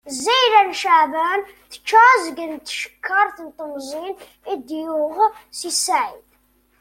[0.15, 1.41] Zzayla n Ceɛban,
[1.71, 4.15] tečča azgen n tcekkaṛt n temẓin
[4.51, 5.17] i d-yuɣ
[5.57, 6.29] Si Saɛid.